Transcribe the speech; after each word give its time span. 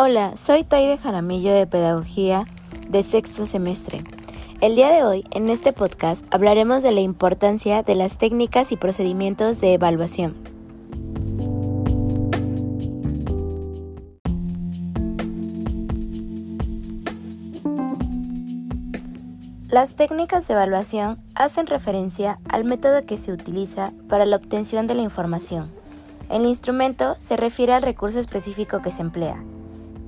Hola, 0.00 0.36
soy 0.36 0.62
Taide 0.62 0.96
Jaramillo 0.96 1.52
de 1.52 1.66
Pedagogía 1.66 2.44
de 2.88 3.02
sexto 3.02 3.46
semestre. 3.46 3.98
El 4.60 4.76
día 4.76 4.90
de 4.90 5.02
hoy, 5.02 5.24
en 5.32 5.48
este 5.48 5.72
podcast, 5.72 6.24
hablaremos 6.32 6.84
de 6.84 6.92
la 6.92 7.00
importancia 7.00 7.82
de 7.82 7.96
las 7.96 8.16
técnicas 8.16 8.70
y 8.70 8.76
procedimientos 8.76 9.60
de 9.60 9.74
evaluación. 9.74 10.36
Las 19.66 19.96
técnicas 19.96 20.46
de 20.46 20.54
evaluación 20.54 21.18
hacen 21.34 21.66
referencia 21.66 22.38
al 22.48 22.64
método 22.64 23.02
que 23.02 23.18
se 23.18 23.32
utiliza 23.32 23.92
para 24.08 24.26
la 24.26 24.36
obtención 24.36 24.86
de 24.86 24.94
la 24.94 25.02
información. 25.02 25.72
El 26.30 26.46
instrumento 26.46 27.16
se 27.16 27.36
refiere 27.36 27.72
al 27.72 27.82
recurso 27.82 28.20
específico 28.20 28.80
que 28.80 28.92
se 28.92 29.02
emplea. 29.02 29.42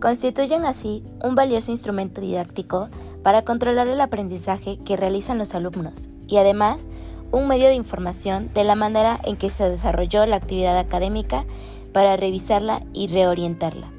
Constituyen 0.01 0.65
así 0.65 1.05
un 1.23 1.35
valioso 1.35 1.71
instrumento 1.71 2.23
didáctico 2.23 2.89
para 3.23 3.43
controlar 3.43 3.87
el 3.87 4.01
aprendizaje 4.01 4.79
que 4.79 4.97
realizan 4.97 5.37
los 5.37 5.55
alumnos 5.55 6.09
y 6.27 6.39
además 6.39 6.87
un 7.33 7.47
medio 7.47 7.67
de 7.67 7.75
información 7.75 8.51
de 8.55 8.65
la 8.65 8.75
manera 8.75 9.21
en 9.25 9.37
que 9.37 9.51
se 9.51 9.69
desarrolló 9.69 10.25
la 10.25 10.37
actividad 10.37 10.79
académica 10.79 11.45
para 11.93 12.17
revisarla 12.17 12.83
y 12.95 13.09
reorientarla. 13.09 13.93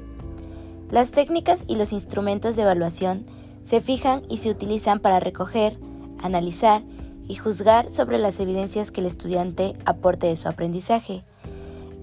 Las 0.90 1.12
técnicas 1.12 1.64
y 1.68 1.76
los 1.76 1.92
instrumentos 1.92 2.56
de 2.56 2.62
evaluación 2.62 3.24
se 3.62 3.80
fijan 3.80 4.24
y 4.28 4.38
se 4.38 4.50
utilizan 4.50 4.98
para 4.98 5.20
recoger, 5.20 5.78
analizar 6.20 6.82
y 7.28 7.36
juzgar 7.36 7.88
sobre 7.88 8.18
las 8.18 8.40
evidencias 8.40 8.90
que 8.90 9.00
el 9.00 9.06
estudiante 9.06 9.76
aporte 9.84 10.26
de 10.26 10.36
su 10.36 10.48
aprendizaje. 10.48 11.24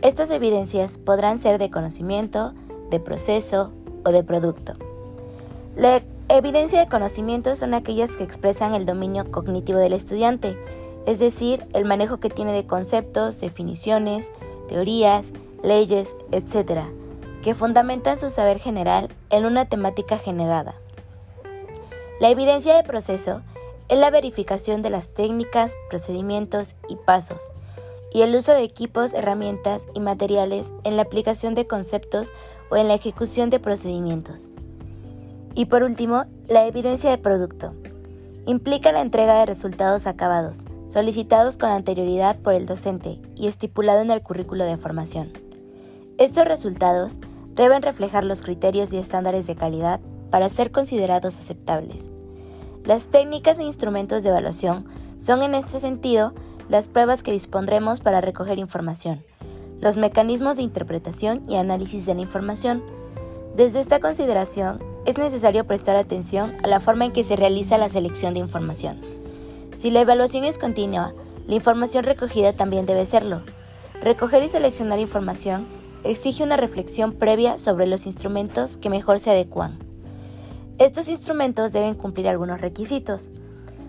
Estas 0.01 0.31
evidencias 0.31 0.97
podrán 0.97 1.37
ser 1.37 1.59
de 1.59 1.69
conocimiento, 1.69 2.53
de 2.89 2.99
proceso, 2.99 3.73
o 4.05 4.11
de 4.11 4.23
producto. 4.23 4.73
La 5.75 6.01
evidencia 6.29 6.79
de 6.79 6.89
conocimiento 6.89 7.55
son 7.55 7.73
aquellas 7.73 8.15
que 8.17 8.23
expresan 8.23 8.73
el 8.73 8.85
dominio 8.85 9.31
cognitivo 9.31 9.79
del 9.79 9.93
estudiante, 9.93 10.57
es 11.05 11.19
decir, 11.19 11.65
el 11.73 11.85
manejo 11.85 12.19
que 12.19 12.29
tiene 12.29 12.53
de 12.53 12.65
conceptos, 12.65 13.39
definiciones, 13.39 14.31
teorías, 14.67 15.33
leyes, 15.63 16.15
etc., 16.31 16.81
que 17.41 17.53
fundamentan 17.53 18.19
su 18.19 18.29
saber 18.29 18.59
general 18.59 19.09
en 19.29 19.45
una 19.45 19.65
temática 19.65 20.17
generada. 20.17 20.75
La 22.19 22.29
evidencia 22.29 22.75
de 22.75 22.83
proceso 22.83 23.41
es 23.87 23.97
la 23.97 24.09
verificación 24.09 24.81
de 24.81 24.89
las 24.89 25.09
técnicas, 25.09 25.75
procedimientos 25.89 26.75
y 26.89 26.95
pasos, 26.97 27.51
y 28.13 28.21
el 28.21 28.35
uso 28.35 28.53
de 28.53 28.63
equipos, 28.63 29.13
herramientas 29.13 29.85
y 29.93 29.99
materiales 29.99 30.73
en 30.83 30.95
la 30.95 31.03
aplicación 31.03 31.55
de 31.55 31.67
conceptos 31.67 32.31
o 32.69 32.75
en 32.75 32.87
la 32.87 32.95
ejecución 32.95 33.49
de 33.49 33.59
procedimientos. 33.59 34.49
Y 35.55 35.65
por 35.65 35.83
último, 35.83 36.25
la 36.47 36.65
evidencia 36.65 37.09
de 37.09 37.17
producto. 37.17 37.73
Implica 38.45 38.91
la 38.91 39.01
entrega 39.01 39.39
de 39.39 39.45
resultados 39.45 40.07
acabados, 40.07 40.65
solicitados 40.87 41.57
con 41.57 41.69
anterioridad 41.69 42.39
por 42.39 42.53
el 42.53 42.65
docente 42.65 43.21
y 43.35 43.47
estipulado 43.47 44.01
en 44.01 44.09
el 44.09 44.21
currículo 44.21 44.65
de 44.65 44.77
formación. 44.77 45.31
Estos 46.17 46.45
resultados 46.45 47.19
deben 47.53 47.81
reflejar 47.81 48.23
los 48.23 48.41
criterios 48.41 48.91
y 48.93 48.97
estándares 48.97 49.45
de 49.45 49.55
calidad 49.55 49.99
para 50.31 50.49
ser 50.49 50.71
considerados 50.71 51.37
aceptables. 51.37 52.05
Las 52.85 53.07
técnicas 53.07 53.59
e 53.59 53.63
instrumentos 53.63 54.23
de 54.23 54.29
evaluación 54.29 54.85
son 55.17 55.43
en 55.43 55.53
este 55.53 55.79
sentido 55.79 56.33
las 56.69 56.87
pruebas 56.87 57.23
que 57.23 57.31
dispondremos 57.31 57.99
para 57.99 58.21
recoger 58.21 58.59
información, 58.59 59.23
los 59.81 59.97
mecanismos 59.97 60.57
de 60.57 60.63
interpretación 60.63 61.41
y 61.47 61.55
análisis 61.55 62.05
de 62.05 62.15
la 62.15 62.21
información. 62.21 62.83
Desde 63.55 63.79
esta 63.79 63.99
consideración, 63.99 64.81
es 65.05 65.17
necesario 65.17 65.65
prestar 65.65 65.95
atención 65.95 66.55
a 66.63 66.67
la 66.67 66.79
forma 66.79 67.05
en 67.05 67.11
que 67.11 67.23
se 67.23 67.35
realiza 67.35 67.77
la 67.77 67.89
selección 67.89 68.33
de 68.33 68.41
información. 68.41 69.01
Si 69.77 69.91
la 69.91 70.01
evaluación 70.01 70.43
es 70.43 70.57
continua, 70.57 71.13
la 71.47 71.55
información 71.55 72.03
recogida 72.03 72.53
también 72.53 72.85
debe 72.85 73.05
serlo. 73.05 73.41
Recoger 74.01 74.43
y 74.43 74.49
seleccionar 74.49 74.99
información 74.99 75.67
exige 76.03 76.43
una 76.43 76.57
reflexión 76.57 77.13
previa 77.13 77.57
sobre 77.57 77.87
los 77.87 78.05
instrumentos 78.05 78.77
que 78.77 78.89
mejor 78.89 79.19
se 79.19 79.31
adecuan. 79.31 79.79
Estos 80.77 81.09
instrumentos 81.09 81.73
deben 81.73 81.95
cumplir 81.95 82.27
algunos 82.27 82.61
requisitos. 82.61 83.31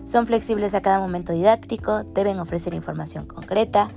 Son 0.03 0.25
flexibles 0.27 0.73
a 0.73 0.81
cada 0.81 0.99
momento 0.99 1.33
didáctico, 1.33 2.03
deben 2.03 2.39
ofrecer 2.39 2.73
información 2.73 3.25
concreta, 3.25 3.89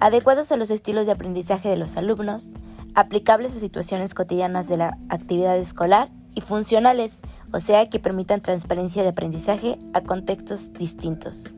adecuados 0.00 0.50
a 0.52 0.56
los 0.56 0.70
estilos 0.70 1.06
de 1.06 1.12
aprendizaje 1.12 1.68
de 1.68 1.76
los 1.76 1.96
alumnos, 1.96 2.50
aplicables 2.94 3.56
a 3.56 3.60
situaciones 3.60 4.14
cotidianas 4.14 4.68
de 4.68 4.76
la 4.76 4.98
actividad 5.08 5.56
escolar 5.56 6.10
y 6.34 6.40
funcionales, 6.40 7.20
o 7.52 7.60
sea 7.60 7.88
que 7.88 8.00
permitan 8.00 8.40
transparencia 8.40 9.02
de 9.02 9.10
aprendizaje 9.10 9.78
a 9.94 10.00
contextos 10.00 10.72
distintos. 10.72 11.50